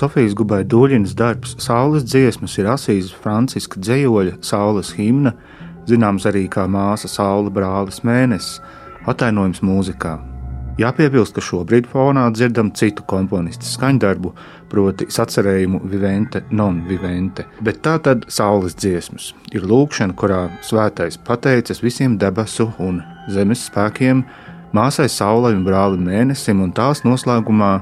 [0.00, 5.34] Sofijas Gubai Dūļinas darbs Saules dziesmas ir Asīzes Franciska dzējoļa Saules himna,
[5.90, 8.62] zināms arī kā māsa Saula brālis mēnesis,
[9.10, 10.14] atainojums mūzikā.
[10.80, 14.30] Jāpiebilst, ka šobrīd fonā dzirdam citu komponistu skaņdarbu,
[14.70, 17.44] proti, sacerējumu Vivente, non vivente.
[17.60, 24.22] Bet tā tad saules dziesmas ir lūkšana, kurā svētais pateicas visiem debesu un zemes spēkiem,
[24.76, 27.72] māsai saulei un brālim mēnesim, un tās noslēgumā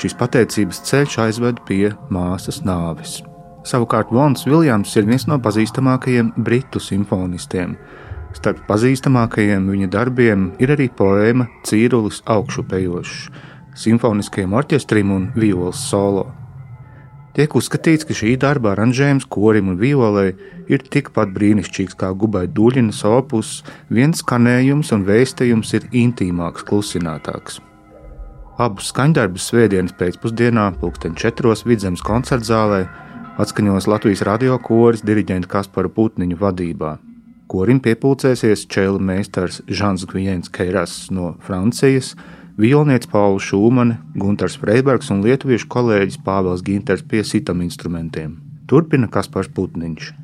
[0.00, 3.22] šīs pateicības ceļš aizved pie māsas nāves.
[3.66, 7.74] Savukārt Vons Viljams ir viens no pazīstamākajiem britu simfonistiem.
[8.36, 13.30] Starp pazīstamākajiem viņa darbiem ir arī poēma Cīrulis augšupejošs,
[13.76, 16.28] simfoniskajam orķestrim un violas solo.
[17.36, 20.30] Tiek uzskatīts, ka šī darba aranžējums korim un violai
[20.72, 23.58] ir tikpat brīnišķīgs kā gubai duļinas opus,
[23.92, 27.58] viens skanējums un vēstījums ir intīmāks, klusinātāks.
[28.56, 31.52] Abus skaņdarbus svētdienas pēcpusdienā, pulksten 4.
[31.68, 32.86] vidzemes koncertzālē,
[33.36, 36.94] atskaņos Latvijas radio koris diriģenta Kaspara Putniņu vadībā.
[37.52, 42.14] Korim piepulcēsies čēla meistars Žants Gvijens Keiras no Francijas,
[42.60, 48.38] violnieks Paula Šūmane, Gunters Freibergs un lietuviešu kolēģis Pāvils Ginters pie sitam instrumentiem.
[48.66, 50.14] Turpina Kaspars Putniņš.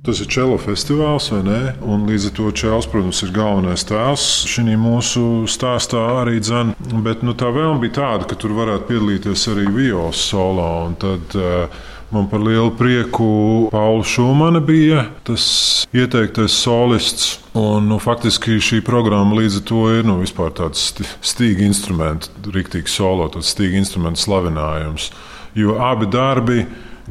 [0.00, 1.58] Tas ir čelo festivāls, vai ne?
[1.84, 6.72] Un līdz ar to čels, protams, ir galvenais tēls šī mūsu stāstā arī dzēn.
[7.04, 10.64] Bet nu, tā vēlme bija tāda, ka tur varētu piedalīties arī violas solo.
[10.86, 17.38] Un tad uh, Man par lielu prieku Paula Šumana bija tas ieteiktais solists.
[17.54, 20.18] Un, nu, faktiski šī programma līdz ar to ir nu,
[20.58, 20.90] tāds
[21.22, 25.10] stīga instruments, rīktīgi solo, tāds stīga instruments slavinājums.
[25.54, 26.64] Jo abi darbi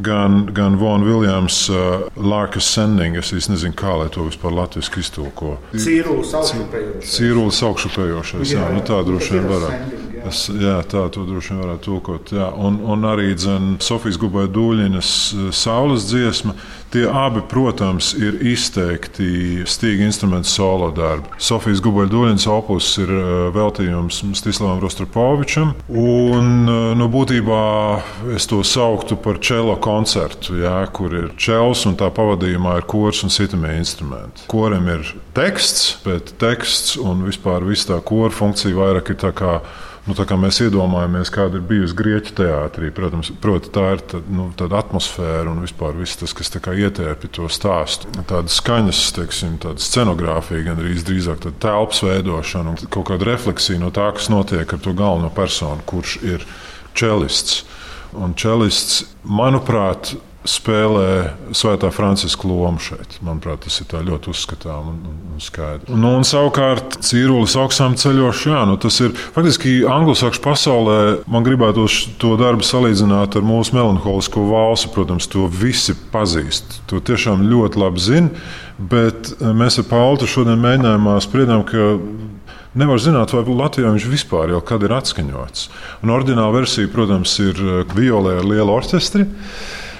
[0.03, 3.15] gan, gan Vona Viljams, uh, Lārkas Sending.
[3.19, 5.55] Es nezinu, kā lai to vispār latviešu iztulko.
[5.75, 7.15] Cīrulis augšupējošais.
[7.15, 10.08] Cīrulis augšupējošais, jā, jā, nu tā droši vien varētu.
[10.27, 12.33] Es, jā, tā to droši vien varētu tulkot.
[12.35, 12.49] Jā.
[12.57, 16.57] Un, un arī dzen, Sofijas Gubai Dūļinas uh, saules dziesma.
[16.89, 21.29] Tie abi, protams, ir izteikti stīga instrumentu solo darbi.
[21.37, 26.49] Sofijas Gubaļdūļinas opus ir uh, veltījums Stislavam Rostropovičam, un
[26.97, 27.59] nu, būtībā
[28.33, 33.21] es to sauktu par čelo koncertu, jā, kur ir čels un tā pavadījumā ir kurs
[33.25, 34.47] un sitamie instrumenti.
[34.49, 35.05] Koram ir
[35.37, 39.59] teksts, bet teksts un vispār viss tā kora funkcija vairāk ir tā kā
[40.09, 44.21] Nu, tā kā mēs iedomājamies, kāda ir bijusi Grieķu teātrī, protams, proti, tā ir tā,
[44.33, 48.09] nu, tāda atmosfēra un vispār viss tas, kas ietērpi to stāstu.
[48.17, 53.83] Tāda skaņas, teiksim, tāda scenogrāfija, gan arī drīzāk tāda telpas veidošana un kaut kāda refleksija
[53.83, 56.47] no tā, kas notiek ar to galveno personu, kurš ir
[56.97, 57.61] čelists.
[58.17, 60.15] Un čelists, manuprāt,
[60.49, 61.07] spēlē
[61.55, 63.17] Svētā Franciska lomu šeit.
[63.25, 64.99] Manuprāt, tas ir ļoti uzskatām un,
[65.35, 65.91] un skaidrs.
[65.93, 70.99] Nu, un savukārt Cīrulis augstām ceļošs, jā, nu, tas ir faktiski anglosakšu pasaulē.
[71.29, 71.85] Man gribētu
[72.21, 74.89] to darbu salīdzināt ar mūsu melanholisko valsi.
[74.93, 76.81] Protams, to visi pazīst.
[76.89, 78.47] To tiešām ļoti labi zina.
[78.79, 81.93] Bet mēs ar Paulu šodien mēģinājumā spriedām, ka
[82.77, 85.63] Nevar zināt, vai Latvijā viņš vispār jau kad ir atskaņots.
[86.05, 87.57] Un oriģināla versija, protams, ir
[87.97, 89.25] violē ar lielu orķestri.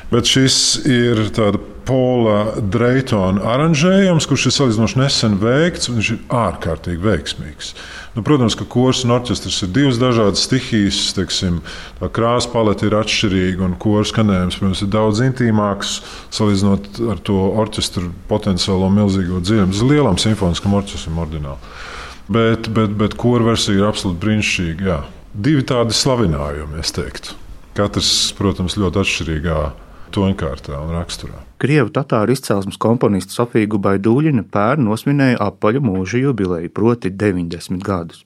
[0.09, 0.55] Bet šis
[0.89, 7.71] ir tāds Pola Dreitona aranžējums, kurš ir salīdzinoši nesen veikts, un viņš ir ārkārtīgi veiksmīgs.
[8.13, 10.99] Nu, protams, ka kurs un orķestris ir divas dažādas stihijas.
[11.17, 11.63] Teiksim,
[11.97, 15.95] tā krāsa palete ir atšķirīga, un kurs skanējums protams, ir daudz intīmāks
[16.37, 19.73] salīdzinot ar to orķestra potenciālo milzīgo dziļumu.
[19.73, 21.75] Tas ir lielam simfoniskam orķestram ordināli.
[22.29, 24.89] Bet, bet, bet kura versija ir absolūti brīnišķīga.
[24.93, 25.01] Jā.
[25.33, 27.33] Divi tādi slavinājumi, es teiktu.
[27.77, 29.61] Katrs, protams, ļoti atšķirīgā
[30.15, 31.43] toņkārtā un raksturā.
[31.59, 38.23] Krievu tatāru izcelsmes komponista Sofija Gubaidūļina pērn nosvinēja apaļu mūža jubileju, proti 90 gadus.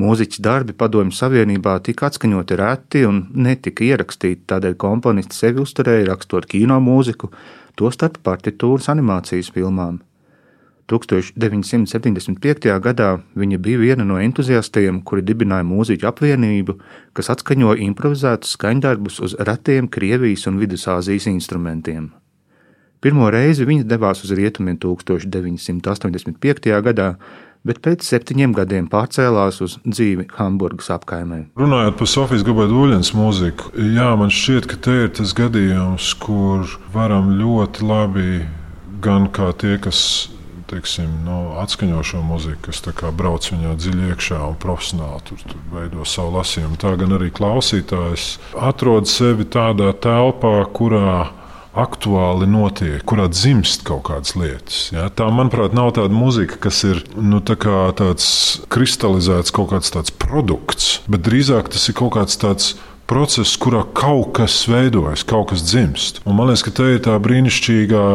[0.00, 6.46] Mūziķis darbi Padomju Savienībā tika atskaņoti reti un netika ierakstīti, tādēļ komponists sevi uzturēja rakstot
[6.48, 7.32] kino mūziku,
[7.76, 9.98] tostarp partitūras animācijas filmām.
[10.90, 12.70] 1975.
[12.82, 16.78] gadā viņa bija viena no entuziastiem, kuri dibināja mūziķu apvienību,
[17.16, 22.10] kas atskaņoja improvizētus skaņdarbus uz retiem Krievijas un Vidusāzijas instrumentiem.
[23.00, 26.74] Pirmo reizi viņa devās uz rietumiem 1985.
[26.84, 27.14] gadā,
[27.64, 31.46] bet pēc septiņiem gadiem pārcēlās uz dzīvi Hamburgas apkaimē.
[31.60, 37.32] Runājot par Sofijas Gabaidoļas mūziku, jā, man šķiet, ka te ir tas gadījums, kur varam
[37.40, 38.28] ļoti labi
[39.00, 40.28] gan kā tie, kas
[40.70, 42.82] teiksim, nu, atskaņošo mūziku, kas
[43.16, 46.78] brauc viņā dziļi iekšā un profesionāli tur, tur veido savu lasījumu.
[46.80, 51.30] Tā gan arī klausītājs atrod sevi tādā telpā, kurā
[51.70, 54.88] aktuāli notiek, kurā dzimst kaut kādas lietas.
[54.90, 55.06] Ja?
[55.14, 57.56] Tā, manuprāt, nav tāda muzika, kas ir nu, tā
[57.98, 58.26] tāds
[58.72, 62.74] kristalizēts kaut kāds tāds produkts, bet drīzāk tas ir kaut kāds tāds
[63.10, 66.22] process, kurā kaut kas veidojas, kaut kas dzimst.
[66.26, 68.06] Un man liekas, ka te ir tā brīnišķīgā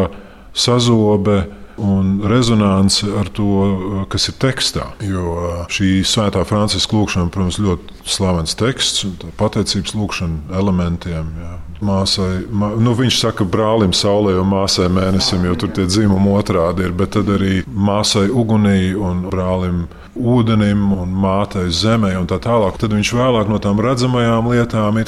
[0.55, 1.45] sazobe
[1.81, 4.87] un rezonance ar to, kas ir tekstā.
[5.03, 9.05] Jo šī svētā Franciska lūkšana, protams, ļoti slavens teksts,
[9.39, 11.31] pateicības lūkšana elementiem.
[11.41, 11.53] Jā.
[11.85, 16.87] Māsai, mā, nu viņš saka, brālim, saulē un māsai mēnesim, jo tur tie dzimumi otrādi
[16.87, 19.83] ir, bet tad arī māsai ugunī un brālim
[20.15, 22.77] ūdenim un mātei zemē un tā tālāk.
[22.79, 24.99] Tad viņš vēlāk no tām redzamajām lietām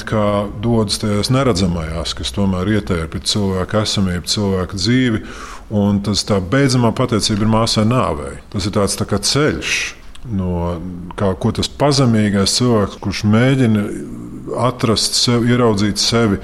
[0.62, 5.22] dodas tajās neredzamajās, kas tomēr ietērpja cilvēku esamību, cilvēku dzīvi.
[5.78, 8.38] Un tas tā beidzamā pateicība ir māsai nāvei.
[8.52, 9.78] Tas ir tāds tā kā ceļš.
[10.28, 10.76] No,
[11.16, 13.84] kā, tas pazemīgais cilvēks, kurš mēģina
[14.64, 16.40] atrast sevi, ieraudzīt sevi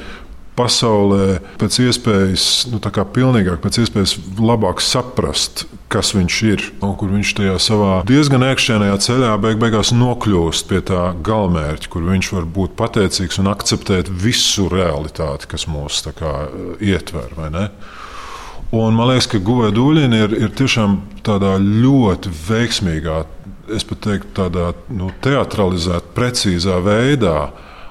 [0.58, 6.64] pasaulē, pēc iespējas nu, pilnīgāk, pēc iespējas labāk saprast, kas viņš ir.
[6.84, 12.06] Un kur viņš tajā savā diezgan iekšēnējā ceļā beig beigās nokļūst pie tā galamērķa, kur
[12.08, 16.34] viņš var būt pateicīgs un akceptēt visu realitāti, kas mūs kā,
[16.82, 17.34] ietver.
[18.74, 23.20] Un man liekas, ka Guvēja Dūļina ir, ir tiešām tādā ļoti veiksmīgā,
[23.74, 27.38] es pat teiktu, tādā nu, teatralizētā, precīzā veidā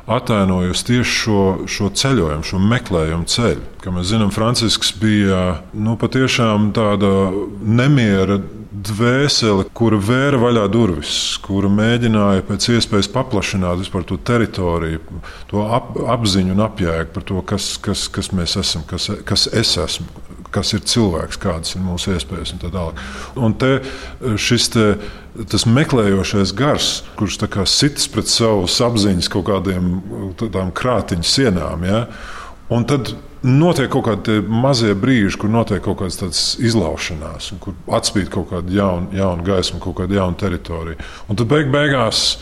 [0.08, 3.64] atainojusi tieši šo, šo ceļojumu, šo meklējumu ceļu.
[3.84, 7.12] Kā mēs zinām, Francisks bija nu, patiešām tāda
[7.64, 8.40] nemiera
[8.84, 11.14] dvēsele, kura vēra vaļā durvis,
[11.44, 15.22] kura mēģināja pēc iespējas paplašināt to teritoriju,
[15.52, 19.78] to ap, apziņu un apjēgu par to, kas, kas, kas mēs esam, kas, kas es
[19.78, 20.24] esmu
[20.54, 23.02] kas ir cilvēks, kādas ir mūsu iespējas un tā tālāk.
[23.36, 23.74] Un te
[24.40, 24.88] šis te,
[25.70, 27.42] meklējošais gars, kurš
[27.72, 31.86] sitas pret savu apziņas kaut kādiem krātiņu sienām.
[31.90, 32.06] Ja?
[32.74, 38.50] Un tad notiek kaut kādi mazie brīži, kur notiek kaut kādas izlaušanās, kur atspīd kaut
[38.54, 41.02] kāda jauna, jauna gaisma, kaut kāda jauna teritorija.
[41.28, 42.40] Un tad beig beigās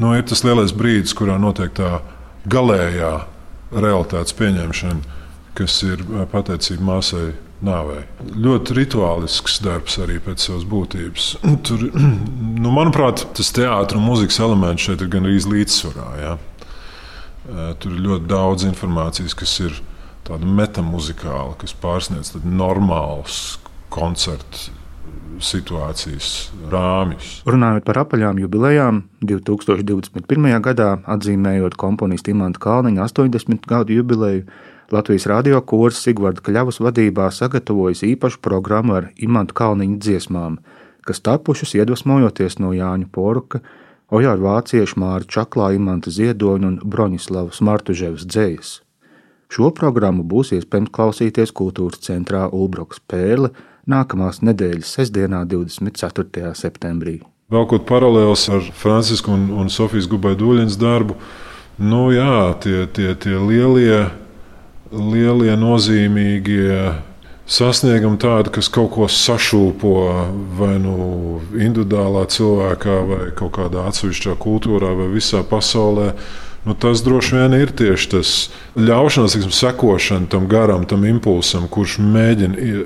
[0.00, 2.00] nu, ir tas lielais brīdis, kurā notiek tā
[2.52, 3.14] galējā
[3.72, 5.20] realitātes pieņemšana,
[5.56, 7.32] kas ir pateicība māsai
[7.66, 8.02] nāvei.
[8.44, 11.28] Ļoti rituālisks darbs arī pēc savas būtības.
[11.66, 11.86] Tur,
[12.62, 16.10] nu, manuprāt, tas teātris un mūzikas elements šeit ir gan arī līdzsvarā.
[16.22, 16.36] Ja?
[17.82, 19.80] Tur ir ļoti daudz informācijas, kas ir
[20.26, 23.58] tāda metamuzikāla, kas pārsniedz normālus
[23.92, 24.70] koncertu
[25.42, 27.40] situācijas rāmjus.
[27.48, 30.52] Runājot par apaļām jubilejām, 2021.
[30.62, 34.46] gadā atzīmējot komponistu Imants Kalniņa 80 gadu jubileju,
[34.92, 40.58] Latvijas radio kurs Sigvarda Kļavas vadībā sagatavojis īpašu programmu ar imantu kalniņu dziesmām,
[41.08, 43.62] kas tapušas iedvesmojoties no Jāņa Poruka,
[44.12, 48.74] Ojāra Vācieša Māra Čaklā, Imanta Ziedoņa un Broņislavas Martuževas dzējas.
[49.48, 53.54] Šo programmu būs iespējams klausīties Kultūras centrā Ulbroks Pērle
[53.88, 56.52] nākamās nedēļas sestdienā, 24.
[56.52, 57.22] septembrī.
[57.48, 61.16] Vēl kaut paralēls ar Francisku un, un Sofijas Gubai Duļinas darbu.
[61.80, 64.10] Nu, jā, tie, tie, tie lielie
[64.92, 66.92] lielie nozīmīgie
[67.48, 69.94] sasniegumi tādi, kas kaut ko sašūpo
[70.58, 76.12] vai nu individuālā cilvēkā, vai kaut kādā atsevišķā kultūrā, vai visā pasaulē.
[76.64, 78.32] Nu, tas droši vien ir tieši tas
[78.78, 82.76] ļaušanās, tiksim, sekošana tam garam, tam impulsam, kurš mēģina,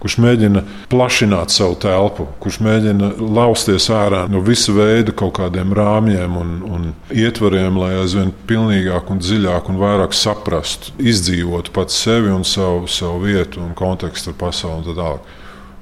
[0.00, 6.40] kurš mēģina plašināt savu telpu, kurš mēģina lausties ārā no visa veida kaut kādiem rāmjiem
[6.40, 12.48] un, un ietvariem, lai aizvien pilnīgāk un dziļāk un vairāk saprastu, izdzīvotu pats sevi un
[12.48, 15.36] savu, savu vietu un kontekstu ar pasauli un tā tālāk.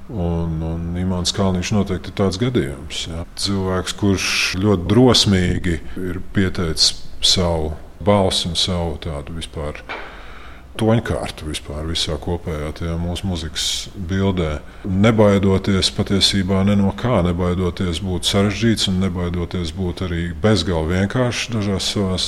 [0.07, 3.07] Un, un Imants Kalniņš noteikti ir tāds gadījums.
[3.07, 3.25] Ja.
[3.39, 4.29] Cilvēks, kurš
[4.59, 9.81] ļoti drosmīgi ir pieteicis savu balsi un savu tādu vispār
[10.77, 13.67] toņkārtu vispār visā kopējā tajā mūsu muzikas
[14.09, 14.59] bildē.
[14.85, 21.89] Nebaidoties patiesībā ne no kā, nebaidoties būt sarežģīts un nebaidoties būt arī bezgalīgi vienkāršs dažās
[21.95, 22.27] savās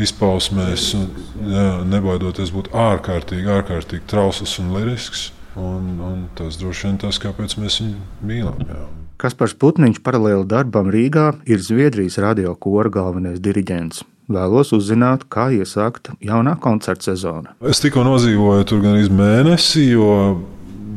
[0.00, 1.06] izpausmēs, un,
[1.50, 5.30] jā, nebaidoties būt ārkārtīgi, ārkārtīgi trausls un lirisks.
[5.58, 8.62] Un, un tas droši vien tas, kāpēc mēs viņu mīlam.
[8.70, 8.84] Jā.
[9.20, 14.00] Kaspars Putniņš paralēli darbam Rīgā ir Zviedrijas radio kora galvenais diriģents.
[14.32, 17.52] Vēlos uzzināt, kā iesākt jaunā koncerta sezona.
[17.60, 20.40] Es tikko nodzīvoju tur gan mēnesi, jo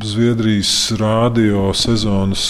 [0.00, 2.46] Zviedrijas radio sezonas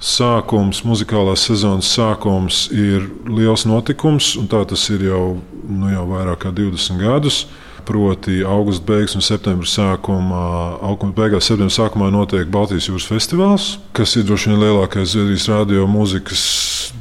[0.00, 5.22] sākums, muzikālās sezonas sākums ir liels notikums, un tā tas ir jau,
[5.68, 7.42] nu, jau vairāk kā 20 gadus.
[7.88, 10.44] Proti augusta beigas un septembra sākumā,
[10.84, 15.86] augusta beigās, septembra sākumā notiek Baltijas jūras festivāls, kas ir droši vien lielākais Zviedrijas radio
[15.88, 16.42] mūzikas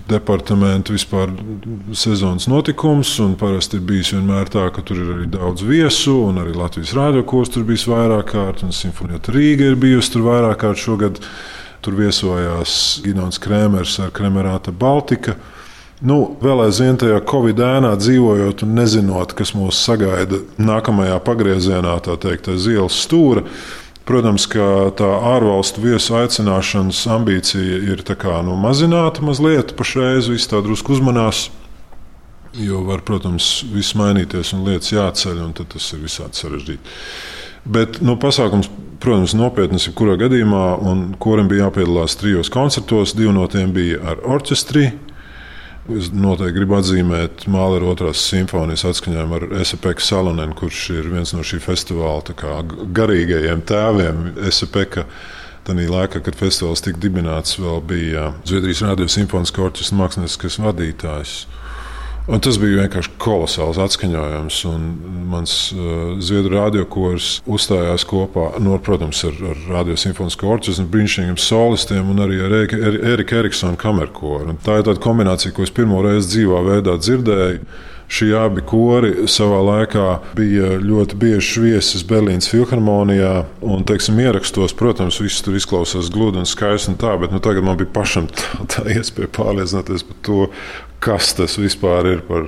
[0.08, 1.34] departamenta vispār
[1.91, 3.12] sezonas notikums.
[3.39, 7.25] Parasti ir bijis vienmēr tā, ka tur ir arī daudz viesu, un arī Latvijas rādio
[7.27, 11.22] kurs tur bijis vairāk kārt, un Simfonija Rīga ir bijusi tur vairāk kārt šogad.
[11.86, 12.72] Tur viesojās
[13.03, 15.36] Ginons Krēmers ar Kremerāta Baltika.
[15.98, 22.13] Nu, vēl aizvien tajā Covid ēnā dzīvojot un nezinot, kas mūs sagaida nākamajā pagriezienā, tā
[22.22, 23.42] teikt, aiz ielas stūra.
[24.08, 30.62] Protams, ka tā ārvalstu viesu aicināšanas ambīcija ir kā, nu, mazināta mazliet pašreiz, viss tā
[30.63, 31.48] drusku uzmanās.
[32.58, 36.96] Jo var, protams, viss mainīties un lietas jāceļ, un tas ir visādi sarežģīti.
[37.68, 38.70] Bet nu, pasākums,
[39.01, 44.24] protams, nopietns jebkurā gadījumā, un kuram bija jāpiedalās trijos koncertos, divi no tiem bija ar
[44.38, 44.92] orķestri.
[45.88, 51.46] Es noteikti gribu atzīmēt Mālera otrās simfonijas atskaņojumu ar Esepeka Salonenu, kurš ir viens no
[51.48, 52.36] šī festivāla
[52.98, 54.25] garīgajiem tēviem.
[54.50, 55.06] Esepeka
[55.67, 61.34] Tajā laikā, kad festivāls tika dibināts, vēl bija Zviedrijas Rādio simfoniskā orķestra mākslinieckais vadītājs.
[62.27, 64.57] Un tas bija vienkārši kolosāls atskaņojums.
[65.31, 71.38] Mans uh, Zviedru radiokors uzstājās kopā, no, nu, protams, ar, ar Radio Simfonisko orķestru, brīnišķīgiem
[71.39, 72.55] solistiem un arī ar
[73.13, 74.57] Erika Eriksona kamerkoru.
[74.65, 77.63] Tā ir tāda kombinācija, ko es pirmo reizi dzīvā veidā dzirdēju.
[78.08, 80.06] Šie abi kori savā laikā
[80.38, 83.34] bija ļoti bieži viesis Berlīnas filharmonijā.
[83.68, 86.94] Un, teiksim, ierakstos, protams, viss tur izklausās gludi un skaisti.
[86.94, 90.46] Un tā, bet nu, tagad man bija pašam tā, tā iespēja pārliecināties par to,
[91.04, 92.48] kas tas vispār ir par,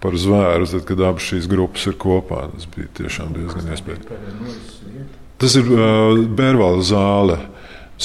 [0.00, 2.46] par zvēru, tad, kad abas šīs grupas ir kopā.
[2.54, 4.72] Tas bija tiešām diezgan iespējams.
[5.44, 7.42] Tas ir uh, Bērvala zāle.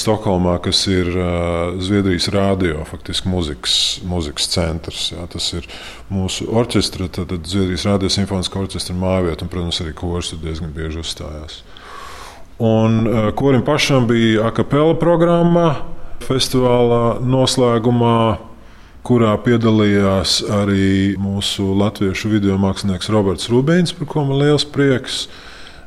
[0.00, 1.10] Stokholmā, kas ir
[1.82, 3.76] Zviedrijas rādio, faktiski muzikas,
[4.08, 5.10] muzikas centrs.
[5.12, 5.68] Jā, tas ir
[6.12, 11.62] mūsu orķestra, tad, Zviedrijas rādio simfoniskā orķestra mājvieta, un, protams, arī kurs diezgan bieži uzstājās.
[12.60, 13.06] Un
[13.40, 15.68] kurim pašam bija akapela programma
[16.26, 18.20] festivālā noslēgumā
[19.06, 25.24] kurā piedalījās arī mūsu latviešu video mākslinieks Roberts Rubīns, par ko man liels prieks.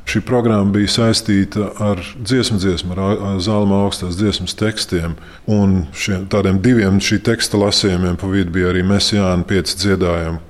[0.04, 5.16] Šī programma bija saistīta ar dziesmu, dziesmu ar zālē augstās dziesmas tekstiem.
[5.48, 10.42] Un šiem, tādiem diviem šī teksta lasījumiem pa vidu bija arī Mēsijāna pieci dziedājumi,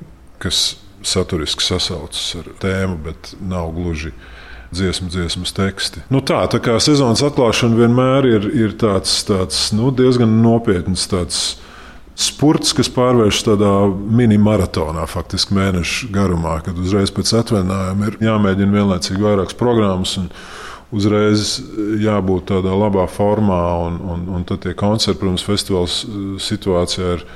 [0.43, 0.65] kas
[1.07, 4.11] saturiski sasaucas ar tēmu, bet nav gluži
[4.75, 6.03] dziesmu, dziesmas teksti.
[6.11, 11.45] Nu tā, tā kā sezonas atklāšana vienmēr ir, ir tāds, tāds nu, diezgan nopietns tāds
[12.15, 19.25] Sports, kas pārvēršas tādā mini-maratonā, faktiski mēnešu garumā, kad uzreiz pēc atvaļinājuma ir jāmēģina vienlaicīgi
[19.25, 20.15] vairākas programmas.
[20.95, 21.57] Uzreiz
[21.99, 27.27] jābūt tādā labā formā, un, un, un tad tie koncerti, protams, festivāls eh, situācijā ir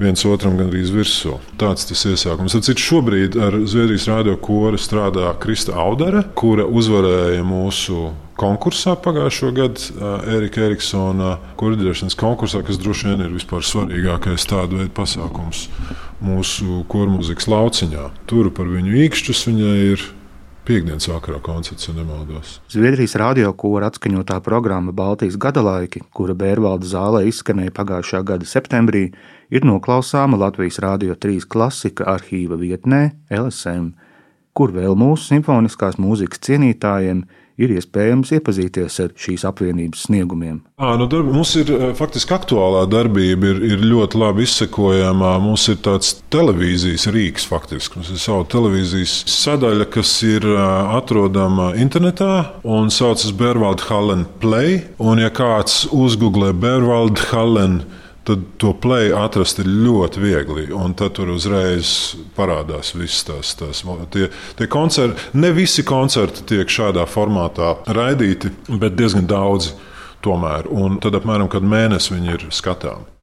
[0.00, 1.38] viens otram gandrīz virsū.
[1.60, 2.56] Tāds tas iesākums.
[2.56, 10.08] Tad šobrīd ar Zviedrijas radio kori strādā Krista Audere, kura uzvarēja mūsu konkursā pagājušo gadu,
[10.34, 15.68] Erika Eriksona korģēšanas konkursā, kas droši vien ir vispār svarīgākais tādu veidu pasākums
[16.24, 18.08] mūsu kormuzikas lauciņā.
[18.30, 20.06] Tur par viņu īkšķus viņai ir
[20.64, 22.54] Piektdienas vakarā koncerts, ja nemaldos.
[22.72, 29.10] Zviedrijas radio kora atskaņotā programma Baltijas gadalaiki, kura Bērvalda zālē izskanēja pagājušā gada septembrī,
[29.52, 33.90] ir noklausāma Latvijas Rādio 3 klasika arhīva vietnē LSM,
[34.56, 40.60] kur vēl mūsu simfoniskās mūzikas cienītājiem ir iespējams iepazīties ar šīs apvienības sniegumiem.
[40.74, 45.36] À, nu, darbi, mums ir faktiski aktuālā darbība, ir, ir ļoti labi izsekojama.
[45.44, 48.00] Mums ir tāds televīzijas rīks, faktiski.
[48.00, 52.32] Mums ir sava televīzijas sadaļa, kas ir atrodama internetā
[52.66, 54.82] un saucas Bervalda Hallen Play.
[54.98, 60.66] Un, ja kāds uzgooglē Bervalda Hallen Play, tad to play atrast ir ļoti viegli.
[60.74, 64.28] Un tad tur uzreiz parādās viss tās, tās tie,
[64.58, 65.30] tie koncerti.
[65.36, 69.74] Ne visi koncerti tiek šādā formātā raidīti, bet diezgan daudzi
[70.24, 70.70] tomēr.
[70.72, 73.10] Un tad apmēram kad mēnesi viņi ir skatāmi.